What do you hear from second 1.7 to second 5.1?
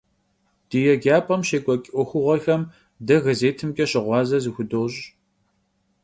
'uexuğuexem de gazêtımç'e şığuaze zıxudoş'.